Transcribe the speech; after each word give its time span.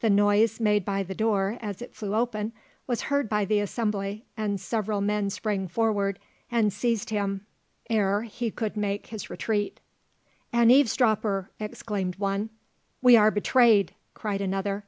The 0.00 0.10
noise 0.10 0.58
made 0.58 0.84
by 0.84 1.04
the 1.04 1.14
door 1.14 1.56
as 1.62 1.80
it 1.80 1.94
flew 1.94 2.12
open 2.16 2.52
was 2.88 3.02
heard 3.02 3.28
by 3.28 3.44
the 3.44 3.60
assembly, 3.60 4.24
and 4.36 4.60
several 4.60 5.00
men 5.00 5.30
sprang 5.30 5.68
forward 5.68 6.18
and 6.50 6.72
seized 6.72 7.10
him 7.10 7.46
ere 7.88 8.22
he 8.22 8.50
could 8.50 8.76
make 8.76 9.06
his 9.06 9.30
retreat. 9.30 9.78
"An 10.52 10.72
eavesdropper!" 10.72 11.50
exclaimed 11.60 12.16
one. 12.16 12.50
"We 13.00 13.16
are 13.16 13.30
betrayed!" 13.30 13.94
cried 14.12 14.40
another. 14.40 14.82